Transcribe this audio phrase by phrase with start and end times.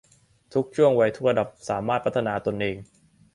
[0.53, 2.77] ทุกช่วงวัยทุกระดับสามารถพัฒนาตนเอง